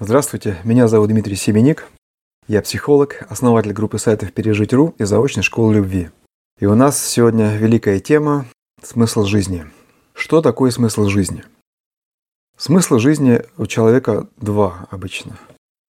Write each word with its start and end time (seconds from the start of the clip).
Здравствуйте, 0.00 0.58
меня 0.64 0.88
зовут 0.88 1.10
Дмитрий 1.10 1.36
Семеник. 1.36 1.86
Я 2.48 2.62
психолог, 2.62 3.24
основатель 3.30 3.72
группы 3.72 4.00
сайтов 4.00 4.32
«Пережить.ру» 4.32 4.92
и 4.98 5.04
заочной 5.04 5.44
школы 5.44 5.74
любви. 5.74 6.10
И 6.58 6.66
у 6.66 6.74
нас 6.74 7.00
сегодня 7.00 7.56
великая 7.56 8.00
тема 8.00 8.46
«Смысл 8.82 9.22
жизни». 9.22 9.64
Что 10.12 10.42
такое 10.42 10.72
смысл 10.72 11.04
жизни? 11.04 11.44
Смысл 12.58 12.98
жизни 12.98 13.42
у 13.56 13.66
человека 13.66 14.26
два 14.36 14.88
обычно. 14.90 15.38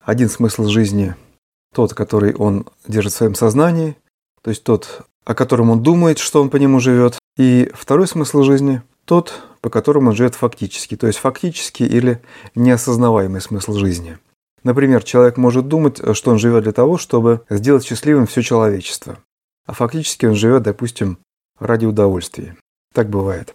Один 0.04 0.28
смысл 0.28 0.64
жизни– 0.64 1.14
тот, 1.72 1.94
который 1.94 2.34
он 2.34 2.66
держит 2.88 3.12
в 3.12 3.16
своем 3.16 3.36
сознании, 3.36 3.96
то 4.42 4.50
есть 4.50 4.64
тот, 4.64 5.06
о 5.24 5.36
котором 5.36 5.70
он 5.70 5.80
думает, 5.80 6.18
что 6.18 6.42
он 6.42 6.50
по 6.50 6.56
нему 6.56 6.80
живет. 6.80 7.20
И 7.36 7.70
второй 7.72 8.08
смысл 8.08 8.42
жизни– 8.42 8.82
тот, 9.04 9.44
по 9.62 9.70
которому 9.70 10.10
он 10.10 10.16
живет 10.16 10.34
фактически, 10.34 10.96
то 10.96 11.06
есть 11.06 11.18
фактически 11.18 11.84
или 11.84 12.20
неосознаваемый 12.54 13.40
смысл 13.40 13.72
жизни. 13.74 14.18
Например, 14.64 15.02
человек 15.02 15.38
может 15.38 15.68
думать, 15.68 16.00
что 16.14 16.30
он 16.30 16.38
живет 16.38 16.64
для 16.64 16.72
того, 16.72 16.98
чтобы 16.98 17.42
сделать 17.48 17.84
счастливым 17.84 18.26
все 18.26 18.42
человечество, 18.42 19.18
а 19.66 19.72
фактически 19.72 20.26
он 20.26 20.34
живет, 20.34 20.64
допустим, 20.64 21.18
ради 21.58 21.86
удовольствия. 21.86 22.56
Так 22.92 23.08
бывает. 23.08 23.54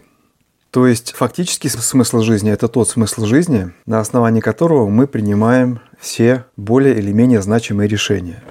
То 0.71 0.87
есть 0.87 1.13
фактический 1.13 1.69
смысл 1.69 2.21
жизни– 2.21 2.51
это 2.51 2.67
тот 2.67 2.89
смысл 2.89 3.25
жизни, 3.25 3.71
на 3.85 3.99
основании 3.99 4.41
которого 4.41 4.89
мы 4.89 5.07
принимаем 5.07 5.79
все 5.99 6.45
более 6.55 6.97
или 6.97 7.11
менее 7.11 7.41
значимые 7.41 7.87
решения. 7.87 8.43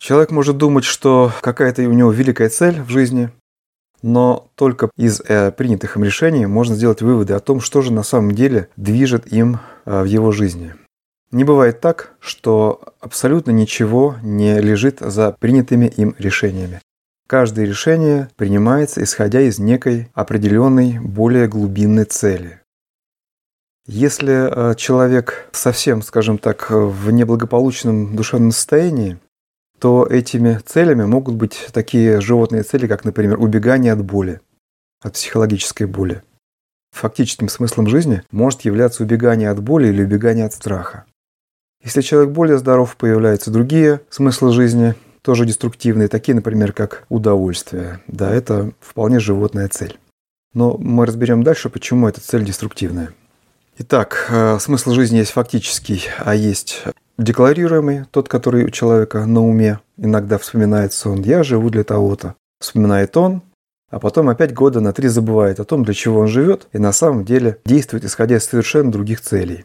Человек 0.00 0.30
может 0.30 0.56
думать, 0.56 0.84
что 0.84 1.32
какая-то 1.40 1.82
у 1.82 1.92
него 1.92 2.10
великая 2.10 2.48
цель 2.48 2.80
в 2.80 2.88
жизни, 2.88 3.30
но 4.02 4.50
только 4.54 4.90
из 4.96 5.20
э, 5.20 5.50
принятых 5.52 5.96
им 5.96 6.04
решений 6.04 6.46
можно 6.46 6.74
сделать 6.74 7.02
выводы 7.02 7.34
о 7.34 7.40
том, 7.40 7.60
что 7.60 7.82
же 7.82 7.92
на 7.92 8.02
самом 8.02 8.32
деле 8.32 8.68
движет 8.76 9.32
им 9.32 9.58
э, 9.84 10.02
в 10.02 10.04
его 10.04 10.32
жизни. 10.32 10.74
Не 11.32 11.44
бывает 11.44 11.80
так, 11.80 12.14
что 12.18 12.94
абсолютно 13.00 13.52
ничего 13.52 14.16
не 14.22 14.60
лежит 14.60 14.98
за 15.00 15.32
принятыми 15.38 15.86
им 15.86 16.14
решениями. 16.18 16.80
Каждое 17.28 17.64
решение 17.64 18.28
принимается 18.36 19.02
исходя 19.04 19.40
из 19.40 19.60
некой 19.60 20.10
определенной, 20.14 20.98
более 20.98 21.46
глубинной 21.46 22.04
цели. 22.04 22.60
Если 23.86 24.50
э, 24.50 24.74
человек 24.74 25.48
совсем, 25.52 26.02
скажем 26.02 26.38
так, 26.38 26.70
в 26.70 27.10
неблагополучном 27.10 28.16
душевном 28.16 28.50
состоянии, 28.50 29.18
то 29.80 30.06
этими 30.06 30.60
целями 30.64 31.04
могут 31.04 31.34
быть 31.34 31.68
такие 31.72 32.20
животные 32.20 32.62
цели, 32.62 32.86
как, 32.86 33.04
например, 33.04 33.40
убегание 33.40 33.92
от 33.94 34.04
боли, 34.04 34.40
от 35.00 35.14
психологической 35.14 35.86
боли. 35.86 36.22
Фактическим 36.92 37.48
смыслом 37.48 37.86
жизни 37.86 38.22
может 38.30 38.60
являться 38.62 39.02
убегание 39.02 39.48
от 39.48 39.62
боли 39.62 39.88
или 39.88 40.04
убегание 40.04 40.44
от 40.44 40.52
страха. 40.52 41.04
Если 41.82 42.02
человек 42.02 42.30
более 42.30 42.58
здоров, 42.58 42.94
появляются 42.96 43.50
другие 43.50 44.02
смыслы 44.10 44.52
жизни, 44.52 44.94
тоже 45.22 45.46
деструктивные, 45.46 46.08
такие, 46.08 46.34
например, 46.34 46.72
как 46.72 47.06
удовольствие. 47.08 48.00
Да, 48.06 48.30
это 48.30 48.72
вполне 48.80 49.18
животная 49.18 49.68
цель. 49.68 49.98
Но 50.52 50.76
мы 50.76 51.06
разберем 51.06 51.42
дальше, 51.42 51.70
почему 51.70 52.06
эта 52.06 52.20
цель 52.20 52.44
деструктивная. 52.44 53.14
Итак, 53.78 54.26
э, 54.28 54.58
смысл 54.58 54.90
жизни 54.90 55.18
есть 55.18 55.30
фактический, 55.30 56.04
а 56.18 56.34
есть 56.34 56.82
декларируемый, 57.20 58.04
тот, 58.10 58.28
который 58.28 58.64
у 58.64 58.70
человека 58.70 59.26
на 59.26 59.46
уме. 59.46 59.80
Иногда 59.96 60.38
вспоминается 60.38 61.10
он 61.10 61.22
«я 61.22 61.42
живу 61.42 61.70
для 61.70 61.84
того-то». 61.84 62.34
Вспоминает 62.60 63.16
он, 63.16 63.42
а 63.90 63.98
потом 63.98 64.28
опять 64.28 64.52
года 64.52 64.80
на 64.80 64.92
три 64.92 65.08
забывает 65.08 65.60
о 65.60 65.64
том, 65.64 65.84
для 65.84 65.94
чего 65.94 66.20
он 66.20 66.28
живет, 66.28 66.68
и 66.72 66.78
на 66.78 66.92
самом 66.92 67.24
деле 67.24 67.58
действует, 67.64 68.04
исходя 68.04 68.36
из 68.36 68.44
совершенно 68.44 68.90
других 68.90 69.20
целей. 69.20 69.64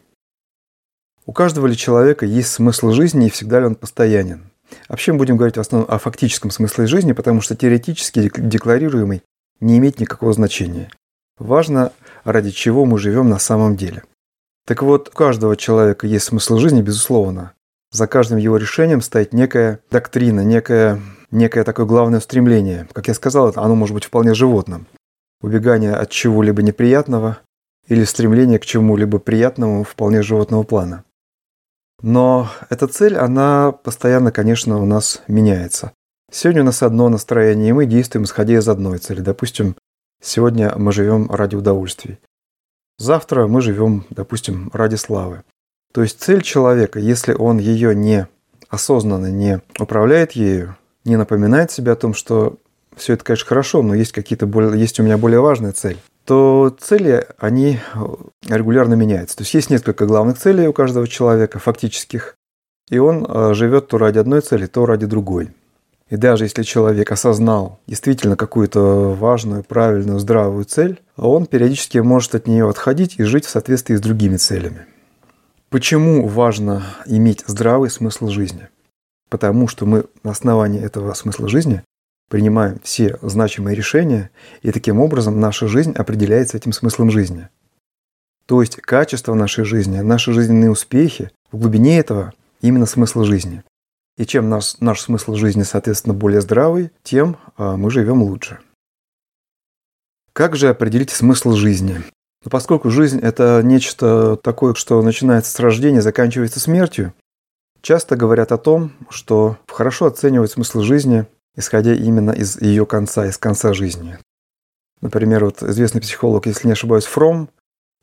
У 1.25 1.33
каждого 1.33 1.67
ли 1.67 1.75
человека 1.75 2.25
есть 2.25 2.51
смысл 2.51 2.91
жизни 2.91 3.27
и 3.27 3.29
всегда 3.29 3.59
ли 3.59 3.65
он 3.65 3.75
постоянен? 3.75 4.51
Вообще 4.87 5.11
мы 5.11 5.19
будем 5.19 5.37
говорить 5.37 5.57
в 5.57 5.61
основном 5.61 5.89
о 5.89 5.99
фактическом 5.99 6.51
смысле 6.51 6.87
жизни, 6.87 7.13
потому 7.13 7.41
что 7.41 7.55
теоретически 7.55 8.31
декларируемый 8.35 9.23
не 9.59 9.77
имеет 9.77 9.99
никакого 9.99 10.33
значения. 10.33 10.89
Важно, 11.37 11.91
ради 12.23 12.51
чего 12.51 12.85
мы 12.85 12.97
живем 12.97 13.29
на 13.29 13.39
самом 13.39 13.75
деле– 13.75 14.03
так 14.65 14.81
вот, 14.81 15.09
у 15.09 15.11
каждого 15.11 15.55
человека 15.55 16.07
есть 16.07 16.25
смысл 16.25 16.57
жизни, 16.57 16.81
безусловно. 16.81 17.53
За 17.95 18.07
каждым 18.07 18.39
его 18.39 18.57
решением 18.57 18.99
стоит 18.99 19.31
некая 19.31 19.79
доктрина, 19.89 20.41
некое, 20.41 21.01
некое 21.31 21.63
такое 21.63 21.85
главное 21.85 22.19
стремление. 22.19 22.89
Как 22.91 23.07
я 23.07 23.13
сказал, 23.13 23.53
оно 23.55 23.73
может 23.73 23.93
быть 23.93 24.03
вполне 24.03 24.33
животным. 24.33 24.85
Убегание 25.41 25.93
от 25.93 26.09
чего-либо 26.09 26.61
неприятного 26.61 27.37
или 27.87 28.03
стремление 28.03 28.59
к 28.59 28.65
чему-либо 28.65 29.17
приятному 29.19 29.85
вполне 29.85 30.23
животного 30.23 30.63
плана. 30.63 31.05
Но 32.01 32.49
эта 32.69 32.89
цель, 32.89 33.15
она 33.15 33.71
постоянно, 33.71 34.33
конечно, 34.33 34.77
у 34.81 34.85
нас 34.85 35.21
меняется. 35.29 35.93
Сегодня 36.29 36.63
у 36.63 36.65
нас 36.65 36.83
одно 36.83 37.07
настроение, 37.07 37.69
и 37.69 37.71
мы 37.71 37.85
действуем 37.85 38.25
исходя 38.25 38.55
из 38.55 38.67
одной 38.67 38.97
цели. 38.97 39.21
Допустим, 39.21 39.77
сегодня 40.21 40.73
мы 40.75 40.91
живем 40.91 41.31
ради 41.31 41.55
удовольствий. 41.55 42.19
Завтра 42.97 43.47
мы 43.47 43.61
живем, 43.61 44.05
допустим, 44.09 44.69
ради 44.73 44.95
славы. 44.95 45.43
То 45.95 46.01
есть 46.01 46.21
цель 46.21 46.41
человека, 46.41 46.99
если 46.99 47.31
он 47.33 47.57
ее 47.57 47.95
не 47.95 48.27
осознанно 48.67 49.27
не 49.27 49.61
управляет 49.79 50.33
ею, 50.33 50.75
не 51.05 51.15
напоминает 51.15 51.71
себе 51.71 51.93
о 51.93 51.95
том, 51.95 52.13
что 52.13 52.57
все 52.97 53.13
это, 53.13 53.23
конечно, 53.23 53.47
хорошо, 53.47 53.81
но 53.81 53.95
есть 53.95 54.11
какие-то 54.11 54.45
более, 54.45 54.77
есть 54.77 54.99
у 54.99 55.03
меня 55.03 55.17
более 55.17 55.39
важная 55.39 55.71
цель, 55.71 55.97
то 56.25 56.75
цели, 56.81 57.25
они 57.37 57.79
регулярно 58.45 58.95
меняются. 58.95 59.37
То 59.37 59.43
есть 59.43 59.53
есть 59.53 59.69
несколько 59.69 60.05
главных 60.05 60.37
целей 60.37 60.67
у 60.67 60.73
каждого 60.73 61.07
человека, 61.07 61.59
фактических, 61.59 62.35
и 62.89 62.97
он 62.97 63.25
э, 63.25 63.53
живет 63.53 63.87
то 63.87 63.97
ради 63.97 64.17
одной 64.17 64.41
цели, 64.41 64.65
то 64.65 64.85
ради 64.85 65.05
другой. 65.05 65.51
И 66.09 66.17
даже 66.17 66.43
если 66.43 66.63
человек 66.63 67.09
осознал 67.09 67.79
действительно 67.87 68.35
какую-то 68.35 69.15
важную, 69.17 69.63
правильную, 69.63 70.19
здравую 70.19 70.65
цель, 70.65 70.99
он 71.15 71.45
периодически 71.45 71.99
может 71.99 72.35
от 72.35 72.47
нее 72.47 72.69
отходить 72.69 73.17
и 73.17 73.23
жить 73.23 73.45
в 73.45 73.49
соответствии 73.49 73.95
с 73.95 74.01
другими 74.01 74.35
целями. 74.35 74.87
Почему 75.75 76.25
важно 76.25 76.85
иметь 77.05 77.43
здравый 77.47 77.89
смысл 77.89 78.29
жизни? 78.29 78.69
Потому 79.29 79.67
что 79.67 79.85
мы 79.85 80.05
на 80.23 80.31
основании 80.31 80.81
этого 80.81 81.13
смысла 81.15 81.49
жизни 81.49 81.83
принимаем 82.29 82.79
все 82.81 83.19
значимые 83.21 83.75
решения, 83.75 84.31
и 84.61 84.71
таким 84.71 85.01
образом 85.01 85.41
наша 85.41 85.67
жизнь 85.67 85.91
определяется 85.91 86.55
этим 86.55 86.71
смыслом 86.71 87.11
жизни. 87.11 87.49
То 88.45 88.61
есть 88.61 88.77
качество 88.77 89.33
нашей 89.33 89.65
жизни, 89.65 89.99
наши 89.99 90.31
жизненные 90.31 90.71
успехи 90.71 91.29
в 91.51 91.57
глубине 91.57 91.99
этого 91.99 92.31
именно 92.61 92.85
смысл 92.85 93.25
жизни. 93.25 93.61
И 94.17 94.25
чем 94.25 94.49
наш, 94.49 94.79
наш 94.79 95.01
смысл 95.01 95.35
жизни, 95.35 95.63
соответственно, 95.63 96.13
более 96.13 96.39
здравый, 96.39 96.91
тем 97.03 97.35
а, 97.57 97.75
мы 97.75 97.91
живем 97.91 98.23
лучше. 98.23 98.59
Как 100.31 100.55
же 100.55 100.69
определить 100.69 101.09
смысл 101.09 101.51
жизни? 101.51 102.01
Но 102.45 102.51
поскольку 102.51 102.91
жизнь– 102.91 103.19
это 103.21 103.61
нечто 103.63 104.37
такое, 104.37 104.75
что 104.75 105.01
начинается 105.01 105.51
с 105.51 105.59
рождения, 105.59 106.01
заканчивается 106.01 106.59
смертью, 106.59 107.13
часто 107.81 108.15
говорят 108.15 108.51
о 108.51 108.57
том, 108.57 108.91
что 109.09 109.57
хорошо 109.67 110.05
оценивать 110.05 110.51
смысл 110.51 110.81
жизни, 110.81 111.25
исходя 111.57 111.95
именно 111.95 112.29
из 112.29 112.61
ее 112.61 112.85
конца, 112.85 113.25
из 113.25 113.39
конца 113.39 113.73
жизни. 113.73 114.19
Например, 115.01 115.45
вот 115.45 115.63
известный 115.63 116.01
психолог, 116.01 116.45
если 116.45 116.67
не 116.67 116.73
ошибаюсь, 116.73 117.05
Фром, 117.05 117.49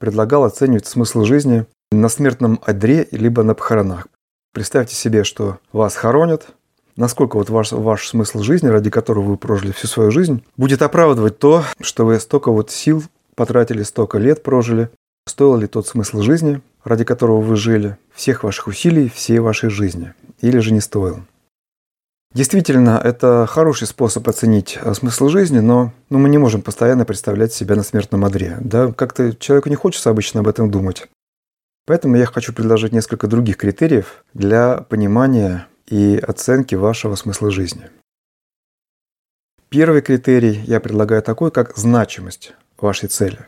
предлагал 0.00 0.42
оценивать 0.42 0.86
смысл 0.86 1.22
жизни 1.22 1.64
на 1.92 2.08
смертном 2.08 2.58
одре 2.64 3.06
либо 3.12 3.44
на 3.44 3.54
похоронах. 3.54 4.08
Представьте 4.52 4.96
себе, 4.96 5.22
что 5.22 5.58
вас 5.72 5.94
хоронят, 5.94 6.48
насколько 6.96 7.36
вот 7.36 7.48
ваш, 7.48 7.70
ваш 7.70 8.08
смысл 8.08 8.40
жизни, 8.40 8.66
ради 8.66 8.90
которого 8.90 9.22
вы 9.22 9.36
прожили 9.36 9.70
всю 9.70 9.86
свою 9.86 10.10
жизнь, 10.10 10.44
будет 10.56 10.82
оправдывать 10.82 11.38
то, 11.38 11.62
что 11.80 12.04
вы 12.04 12.18
столько 12.18 12.50
вот 12.50 12.72
сил 12.72 13.04
потратили, 13.36 13.82
столько 13.82 14.18
лет 14.18 14.42
прожили, 14.42 14.90
стоил 15.26 15.56
ли 15.56 15.66
тот 15.66 15.86
смысл 15.86 16.20
жизни, 16.20 16.60
ради 16.84 17.04
которого 17.04 17.40
вы 17.40 17.56
жили, 17.56 17.96
всех 18.14 18.44
ваших 18.44 18.66
усилий, 18.66 19.08
всей 19.08 19.38
вашей 19.38 19.70
жизни, 19.70 20.14
или 20.40 20.58
же 20.58 20.72
не 20.72 20.80
стоил. 20.80 21.22
Действительно, 22.34 23.00
это 23.02 23.46
хороший 23.46 23.86
способ 23.86 24.26
оценить 24.26 24.78
э, 24.80 24.94
смысл 24.94 25.28
жизни, 25.28 25.60
но 25.60 25.92
ну, 26.08 26.18
мы 26.18 26.30
не 26.30 26.38
можем 26.38 26.62
постоянно 26.62 27.04
представлять 27.04 27.52
себя 27.52 27.76
на 27.76 27.82
смертном 27.82 28.24
одре. 28.24 28.56
Да? 28.60 28.90
Как-то 28.90 29.36
человеку 29.36 29.68
не 29.68 29.74
хочется 29.74 30.08
обычно 30.08 30.40
об 30.40 30.48
этом 30.48 30.70
думать. 30.70 31.08
Поэтому 31.86 32.16
я 32.16 32.24
хочу 32.24 32.54
предложить 32.54 32.92
несколько 32.92 33.26
других 33.26 33.58
критериев 33.58 34.24
для 34.32 34.78
понимания 34.78 35.66
и 35.86 36.16
оценки 36.16 36.74
вашего 36.74 37.16
смысла 37.16 37.50
жизни. 37.50 37.90
Первый 39.68 40.00
критерий 40.00 40.62
я 40.66 40.80
предлагаю 40.80 41.22
такой, 41.22 41.50
как 41.50 41.76
значимость 41.76 42.54
вашей 42.82 43.08
цели. 43.08 43.46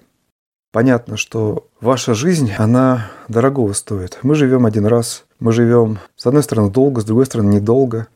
Понятно, 0.72 1.16
что 1.16 1.68
ваша 1.80 2.14
жизнь, 2.14 2.52
она 2.58 3.10
дорогого 3.28 3.72
стоит. 3.74 4.18
Мы 4.22 4.34
живем 4.34 4.66
один 4.66 4.86
раз, 4.86 5.24
мы 5.38 5.52
живем, 5.52 5.98
с 6.16 6.26
одной 6.26 6.42
стороны, 6.42 6.70
долго, 6.70 7.00
с 7.00 7.04
другой 7.04 7.26
стороны, 7.26 7.54
недолго. 7.54 8.08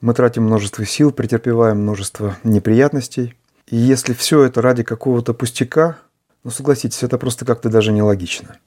Мы 0.00 0.12
тратим 0.12 0.42
множество 0.42 0.84
сил, 0.84 1.12
претерпеваем 1.12 1.82
множество 1.82 2.36
неприятностей. 2.42 3.34
И 3.68 3.76
если 3.76 4.12
все 4.12 4.42
это 4.42 4.60
ради 4.60 4.82
какого-то 4.82 5.34
пустяка, 5.34 5.98
ну 6.42 6.50
согласитесь, 6.50 7.02
это 7.02 7.16
просто 7.16 7.44
как-то 7.44 7.68
даже 7.68 7.92
нелогично. 7.92 8.58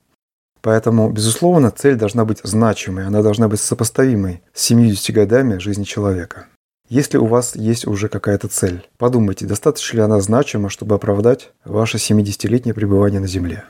Поэтому, 0.61 1.11
безусловно, 1.11 1.69
цель 1.69 1.95
должна 1.95 2.25
быть 2.25 2.39
значимой, 2.43 3.05
она 3.05 3.21
должна 3.21 3.47
быть 3.47 3.59
сопоставимой 3.59 4.41
с 4.53 4.63
70 4.63 5.13
годами 5.13 5.59
жизни 5.59 5.83
человека. 5.83 6.47
Если 6.89 7.17
у 7.17 7.25
вас 7.25 7.57
есть 7.57 7.85
уже 7.85 8.07
какая-то 8.07 8.47
цель, 8.47 8.87
подумайте, 8.97 9.45
достаточно 9.45 9.97
ли 9.97 10.01
она 10.03 10.21
значима, 10.21 10.69
чтобы 10.69 10.95
оправдать 10.95 11.51
ваше 11.65 11.97
70-летнее 11.97 12.73
пребывание 12.73 13.19
на 13.19 13.27
Земле. 13.27 13.65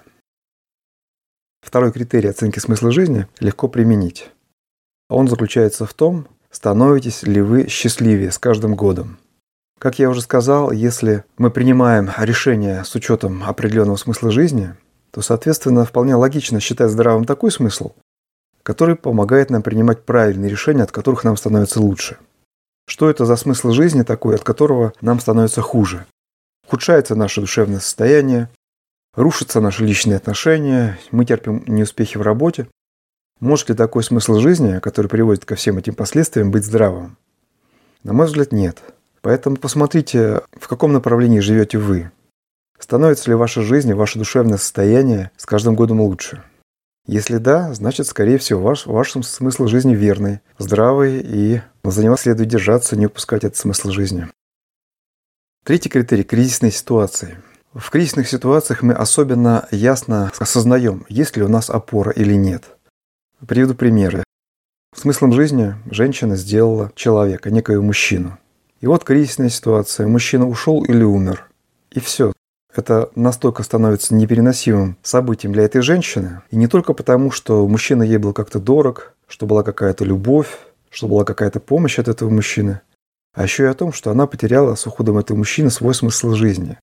Второй 1.62 1.92
критерий 1.92 2.30
оценки 2.30 2.60
смысла 2.60 2.92
жизни 2.92 3.28
легко 3.40 3.68
применить. 3.70 4.30
Он 5.10 5.28
заключается 5.28 5.88
в 5.88 5.96
том, 5.96 6.28
становитесь 6.52 7.24
ли 7.24 7.42
вы 7.42 7.68
счастливее 7.68 8.32
с 8.32 8.38
каждым 8.38 8.76
годом. 8.76 9.18
Как 9.80 9.98
я 9.98 10.12
уже 10.12 10.22
сказал, 10.22 10.72
если 10.72 11.24
мы 11.40 11.50
принимаем 11.50 12.12
решение 12.20 12.84
с 12.84 12.94
учетом 12.94 13.44
определенного 13.44 13.96
смысла 13.96 14.30
жизни, 14.30 14.76
то, 15.10 15.22
соответственно, 15.22 15.86
вполне 15.86 16.14
логично 16.14 16.60
считать 16.60 16.92
здравым 16.92 17.26
такой 17.26 17.52
смысл, 17.52 17.94
который 18.62 18.96
помогает 18.96 19.50
нам 19.50 19.64
принимать 19.64 20.06
правильные 20.06 20.52
решения, 20.52 20.84
от 20.84 20.92
которых 20.92 21.24
нам 21.24 21.36
становится 21.36 21.82
лучше. 21.82 22.18
Что 22.88 23.10
это 23.10 23.26
за 23.26 23.36
смысл 23.36 23.72
жизни 23.72 24.04
такой, 24.04 24.36
от 24.36 24.44
которого 24.44 24.94
нам 25.02 25.20
становится 25.20 25.62
хуже? 25.62 26.06
Ухудшается 26.66 27.16
наше 27.16 27.42
душевное 27.42 27.82
состояние, 27.82 28.50
рушатся 29.14 29.60
наши 29.60 29.86
личные 29.86 30.18
отношения, 30.18 30.98
мы 31.12 31.26
терпим 31.26 31.64
неуспехи 31.68 32.18
в 32.18 32.22
работе. 32.22 32.68
Может 33.42 33.70
ли 33.70 33.76
такой 33.76 34.04
смысл 34.04 34.36
жизни, 34.36 34.80
который 34.80 35.08
приводит 35.08 35.44
ко 35.44 35.56
всем 35.56 35.78
этим 35.78 35.96
последствиям, 35.96 36.50
быть 36.50 36.66
здравым? 36.66 37.18
На 38.04 38.14
мой 38.14 38.26
взгляд, 38.26 38.54
нет. 38.54 38.82
Поэтому 39.22 39.58
посмотрите, 39.58 40.42
в 40.54 40.68
каком 40.70 40.94
направлении 40.94 41.40
живете 41.40 41.78
вы. 41.78 42.12
Становится 42.80 43.30
ли 43.30 43.36
ваша 43.36 43.64
жизнь 43.64 43.94
ваше 43.94 44.18
душевное 44.18 44.58
состояние 44.58 45.32
с 45.36 45.46
каждым 45.46 45.76
годом 45.76 46.00
лучше? 46.00 46.42
Если 47.08 47.38
да, 47.38 47.74
значит, 47.74 48.06
скорее 48.06 48.38
всего, 48.38 48.62
ваш, 48.62 48.86
ваш 48.86 49.14
смысл 49.14 49.68
жизни 49.68 49.96
верный, 49.96 50.42
здравый, 50.58 51.22
и 51.24 51.62
за 51.86 52.04
него 52.04 52.18
следует 52.18 52.50
держаться, 52.50 52.98
не 52.98 53.06
упускать 53.06 53.46
этот 53.46 53.56
смысл 53.56 53.92
жизни. 53.92 54.28
Третий 55.64 55.88
критерий– 55.88 56.24
кризисные 56.26 56.72
ситуации. 56.72 57.38
В 57.74 57.90
кризисных 57.90 58.28
ситуациях 58.28 58.82
мы 58.82 58.94
особенно 58.94 59.68
ясно 59.72 60.34
осознаем, 60.38 61.06
есть 61.08 61.38
ли 61.38 61.44
у 61.44 61.48
нас 61.48 61.70
опора 61.70 62.12
или 62.12 62.34
нет. 62.34 62.66
Приведу 63.48 63.74
примеры. 63.74 64.24
Смыслом 64.94 65.32
жизни 65.32 65.76
женщина 65.90 66.36
сделала 66.36 66.92
человека, 66.96 67.52
некоего 67.52 67.84
мужчину. 67.84 68.38
И 68.82 68.88
вот 68.88 69.04
кризисная 69.04 69.50
ситуация. 69.50 70.08
Мужчина 70.08 70.48
ушел 70.48 70.84
или 70.84 71.04
умер. 71.04 71.50
И 71.92 72.00
все. 72.00 72.34
Это 72.78 73.10
настолько 73.16 73.64
становится 73.64 74.14
непереносимым 74.14 74.98
событием 75.02 75.52
для 75.52 75.64
этой 75.64 75.82
женщины. 75.82 76.44
И 76.52 76.56
не 76.56 76.68
только 76.68 76.94
потому, 76.94 77.32
что 77.32 77.68
мужчина 77.68 78.04
ей 78.04 78.18
был 78.18 78.34
как-то 78.34 78.60
дорог, 78.60 79.16
что 79.28 79.48
была 79.48 79.64
какая-то 79.64 80.06
любовь, 80.06 80.60
что 80.92 81.08
была 81.08 81.26
какая-то 81.26 81.60
помощь 81.60 81.98
от 81.98 82.08
этого 82.08 82.30
мужчины, 82.30 82.82
а 83.34 83.42
еще 83.42 83.64
и 83.64 83.68
о 83.68 83.74
том, 83.74 83.92
что 83.92 84.12
она 84.12 84.28
потеряла 84.28 84.76
с 84.76 84.86
уходом 84.86 85.18
этого 85.18 85.40
мужчины 85.40 85.72
свой 85.72 85.96
смысл 85.96 86.34
жизни. 86.34 86.78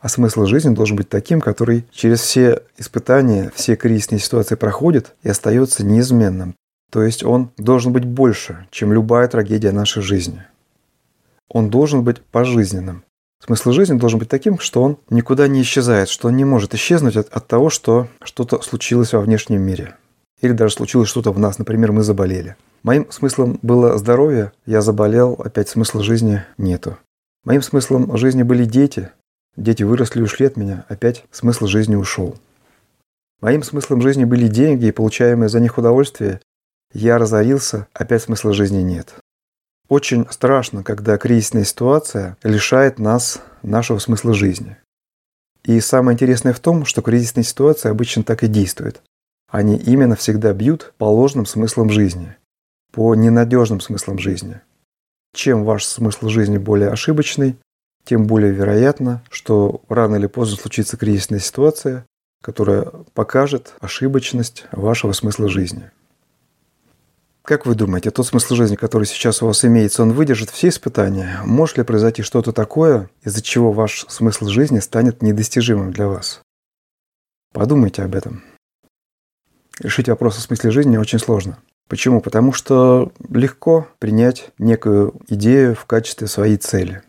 А 0.00 0.08
смысл 0.08 0.44
жизни 0.44 0.72
должен 0.72 0.96
быть 0.96 1.08
таким, 1.08 1.40
который 1.40 1.84
через 1.90 2.20
все 2.20 2.62
испытания, 2.76 3.50
все 3.56 3.74
кризисные 3.74 4.20
ситуации 4.20 4.54
проходит 4.54 5.16
и 5.24 5.28
остается 5.28 5.84
неизменным. 5.84 6.54
То 6.92 7.02
есть 7.02 7.24
он 7.24 7.50
должен 7.56 7.92
быть 7.92 8.04
больше, 8.04 8.68
чем 8.70 8.92
любая 8.92 9.26
трагедия 9.26 9.72
нашей 9.72 10.00
жизни. 10.00 10.44
Он 11.48 11.70
должен 11.70 12.04
быть 12.04 12.22
пожизненным. 12.22 13.02
Смысл 13.44 13.72
жизни 13.72 13.98
должен 13.98 14.18
быть 14.18 14.28
таким, 14.28 14.58
что 14.58 14.82
он 14.82 14.98
никуда 15.10 15.48
не 15.48 15.62
исчезает, 15.62 16.08
что 16.08 16.28
он 16.28 16.36
не 16.36 16.44
может 16.44 16.74
исчезнуть 16.74 17.16
от, 17.16 17.28
от 17.28 17.46
того, 17.46 17.70
что 17.70 18.08
что-то 18.22 18.60
случилось 18.62 19.12
во 19.12 19.20
внешнем 19.20 19.62
мире. 19.62 19.96
Или 20.40 20.52
даже 20.52 20.74
случилось 20.74 21.08
что-то 21.08 21.32
в 21.32 21.38
нас, 21.38 21.58
например, 21.58 21.92
мы 21.92 22.02
заболели. 22.02 22.56
Моим 22.82 23.10
смыслом 23.10 23.58
было 23.62 23.98
здоровье, 23.98 24.52
я 24.66 24.82
заболел, 24.82 25.34
опять 25.44 25.68
смысла 25.68 26.02
жизни 26.02 26.44
нету. 26.58 26.96
Моим 27.44 27.62
смыслом 27.62 28.16
жизни 28.16 28.42
были 28.42 28.64
дети, 28.64 29.10
Дети 29.58 29.82
выросли 29.82 30.20
и 30.20 30.22
ушли 30.22 30.46
от 30.46 30.56
меня, 30.56 30.84
опять 30.88 31.24
смысл 31.32 31.66
жизни 31.66 31.96
ушел. 31.96 32.36
Моим 33.40 33.64
смыслом 33.64 34.00
жизни 34.00 34.24
были 34.24 34.46
деньги 34.46 34.86
и 34.86 34.92
получаемое 34.92 35.48
за 35.48 35.58
них 35.58 35.78
удовольствие. 35.78 36.40
Я 36.92 37.18
разорился, 37.18 37.88
опять 37.92 38.22
смысла 38.22 38.52
жизни 38.52 38.82
нет. 38.82 39.14
Очень 39.88 40.26
страшно, 40.30 40.84
когда 40.84 41.16
кризисная 41.16 41.64
ситуация 41.64 42.36
лишает 42.42 42.98
нас 42.98 43.40
нашего 43.62 43.98
смысла 43.98 44.34
жизни. 44.34 44.76
И 45.64 45.80
самое 45.80 46.14
интересное 46.14 46.52
в 46.52 46.60
том, 46.60 46.84
что 46.84 47.00
кризисные 47.00 47.44
ситуации 47.44 47.88
обычно 47.88 48.22
так 48.22 48.42
и 48.42 48.48
действуют. 48.48 49.02
Они 49.50 49.76
именно 49.76 50.14
всегда 50.14 50.52
бьют 50.52 50.92
по 50.98 51.06
ложным 51.06 51.46
смыслам 51.46 51.88
жизни, 51.88 52.36
по 52.92 53.14
ненадежным 53.14 53.80
смыслам 53.80 54.18
жизни. 54.18 54.60
Чем 55.34 55.64
ваш 55.64 55.84
смысл 55.84 56.28
жизни 56.28 56.58
более 56.58 56.90
ошибочный, 56.90 57.56
тем 58.04 58.26
более 58.26 58.52
вероятно, 58.52 59.22
что 59.30 59.82
рано 59.88 60.16
или 60.16 60.26
поздно 60.26 60.58
случится 60.58 60.98
кризисная 60.98 61.38
ситуация, 61.38 62.04
которая 62.42 62.82
покажет 63.14 63.74
ошибочность 63.80 64.66
вашего 64.72 65.12
смысла 65.12 65.48
жизни. 65.48 65.90
Как 67.48 67.64
вы 67.64 67.74
думаете, 67.74 68.10
тот 68.10 68.26
смысл 68.26 68.56
жизни, 68.56 68.76
который 68.76 69.04
сейчас 69.04 69.40
у 69.40 69.46
вас 69.46 69.64
имеется, 69.64 70.02
он 70.02 70.12
выдержит 70.12 70.50
все 70.50 70.68
испытания? 70.68 71.40
Может 71.46 71.78
ли 71.78 71.82
произойти 71.82 72.20
что-то 72.20 72.52
такое, 72.52 73.08
из-за 73.22 73.40
чего 73.40 73.72
ваш 73.72 74.04
смысл 74.10 74.48
жизни 74.48 74.80
станет 74.80 75.22
недостижимым 75.22 75.90
для 75.90 76.08
вас? 76.08 76.42
Подумайте 77.54 78.02
об 78.02 78.14
этом. 78.14 78.44
Решить 79.80 80.10
вопрос 80.10 80.36
о 80.36 80.42
смысле 80.42 80.70
жизни 80.70 80.98
очень 80.98 81.18
сложно. 81.18 81.58
Почему? 81.88 82.20
Потому 82.20 82.52
что 82.52 83.12
легко 83.30 83.88
принять 83.98 84.50
некую 84.58 85.14
идею 85.28 85.74
в 85.74 85.86
качестве 85.86 86.26
своей 86.26 86.58
цели. 86.58 87.00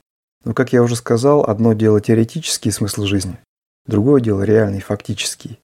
Но, 0.46 0.54
как 0.54 0.72
я 0.72 0.84
уже 0.84 0.96
сказал, 0.96 1.44
одно 1.44 1.74
дело 1.74 2.00
теоретический 2.00 2.72
смысл 2.72 3.04
жизни, 3.04 3.38
другое 3.86 4.22
дело 4.22 4.44
реальный, 4.44 4.80
фактический. 4.80 5.60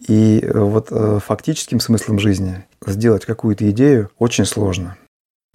И 0.00 0.40
э, 0.40 0.58
вот 0.58 0.88
э, 0.90 1.18
фактическим 1.24 1.80
смыслом 1.80 2.18
жизни 2.18 2.64
сделать 2.86 3.24
какую-то 3.24 3.70
идею 3.70 4.10
очень 4.18 4.44
сложно. 4.44 4.96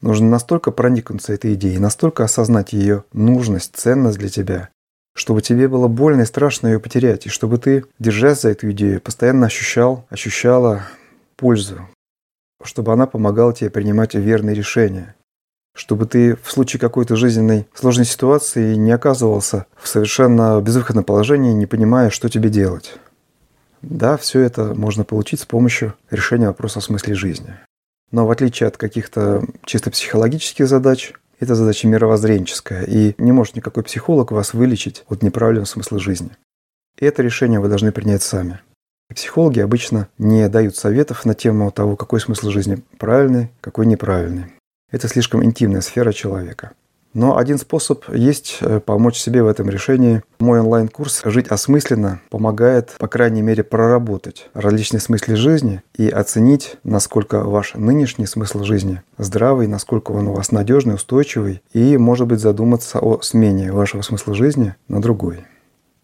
Нужно 0.02 0.30
настолько 0.30 0.72
проникнуться 0.72 1.34
этой 1.34 1.56
идеей, 1.56 1.78
настолько 1.78 2.24
осознать 2.24 2.74
ее 2.74 3.04
нужность, 3.12 3.76
ценность 3.76 4.18
для 4.18 4.30
тебя, 4.30 4.70
чтобы 5.14 5.42
тебе 5.42 5.68
было 5.68 5.88
больно 5.88 6.22
и 6.22 6.26
страшно 6.26 6.68
ее 6.68 6.80
потерять, 6.80 7.26
и 7.26 7.30
чтобы 7.30 7.58
ты, 7.58 7.86
держась 8.00 8.42
за 8.42 8.50
эту 8.50 8.72
идею, 8.72 9.02
постоянно 9.02 9.48
ощущал, 9.48 10.06
ощущала 10.10 10.84
пользу, 11.36 11.88
чтобы 12.64 12.94
она 12.94 13.08
помогала 13.08 13.54
тебе 13.54 13.70
принимать 13.70 14.16
верные 14.16 14.56
решения, 14.56 15.16
чтобы 15.76 16.06
ты 16.06 16.38
в 16.38 16.50
случае 16.50 16.80
какой-то 16.80 17.18
жизненной 17.18 17.68
сложной 17.74 18.06
ситуации 18.06 18.76
не 18.76 18.92
оказывался 18.92 19.66
в 19.76 19.88
совершенно 19.88 20.62
безвыходном 20.62 21.04
положении, 21.04 21.52
не 21.52 21.66
понимая, 21.66 22.10
что 22.10 22.30
тебе 22.30 22.50
делать. 22.50 22.98
Да, 23.82 24.18
все 24.18 24.42
это 24.42 24.76
можно 24.76 25.04
получить 25.04 25.40
с 25.40 25.46
помощью 25.46 25.96
решения 26.10 26.48
вопроса 26.48 26.80
о 26.80 26.82
смысле 26.82 27.16
жизни. 27.16 27.56
Но 28.12 28.26
в 28.26 28.32
отличие 28.32 28.68
от 28.68 28.78
каких-то 28.78 29.44
чисто 29.66 29.92
психологических 29.92 30.68
задач, 30.68 31.14
это 31.40 31.56
задача 31.56 31.88
мировоззренческая, 31.88 32.84
и 32.84 33.16
не 33.18 33.32
может 33.32 33.56
никакой 33.56 33.84
психолог 33.84 34.32
вас 34.32 34.54
вылечить 34.54 35.06
от 35.08 35.24
неправильного 35.24 35.66
смысла 35.66 36.00
жизни. 36.00 36.32
И 36.98 37.06
это 37.06 37.22
решение 37.24 37.60
вы 37.60 37.70
должны 37.70 37.92
принять 37.92 38.24
сами. 38.24 38.60
И 39.10 39.14
психологи 39.14 39.60
обычно 39.60 40.10
не 40.18 40.48
дают 40.50 40.76
советов 40.76 41.26
на 41.26 41.34
тему 41.34 41.72
того, 41.72 41.96
какой 41.96 42.20
смысл 42.20 42.50
жизни 42.50 42.84
правильный, 42.98 43.52
какой 43.62 43.86
неправильный. 43.86 44.48
Это 44.92 45.08
слишком 45.08 45.44
интимная 45.44 45.82
сфера 45.82 46.12
человека. 46.12 46.72
Но 47.20 47.36
один 47.36 47.58
способ 47.58 48.06
есть 48.16 48.60
э, 48.62 48.80
помочь 48.80 49.18
себе 49.18 49.44
в 49.44 49.48
этом 49.50 49.70
решении. 49.70 50.24
Мой 50.40 50.62
онлайн-курс 50.62 51.24
«Жить 51.26 51.50
осмысленно» 51.50 52.22
помогает, 52.30 52.96
по 52.98 53.10
крайней 53.10 53.42
мере, 53.42 53.62
проработать 53.62 54.50
различные 54.54 55.02
смыслы 55.02 55.36
жизни 55.36 55.82
и 55.98 56.08
оценить, 56.08 56.78
насколько 56.86 57.44
ваш 57.44 57.74
нынешний 57.74 58.26
смысл 58.26 58.64
жизни 58.64 59.02
здравый, 59.18 59.68
насколько 59.68 60.14
он 60.14 60.30
у 60.30 60.34
вас 60.34 60.54
надежный, 60.54 60.96
устойчивый, 60.96 61.62
и, 61.74 61.98
может 61.98 62.26
быть, 62.26 62.40
задуматься 62.40 63.00
о 63.00 63.20
смене 63.22 63.74
вашего 63.74 64.02
смысла 64.02 64.34
жизни 64.34 64.76
на 64.88 65.02
другой. 65.02 65.40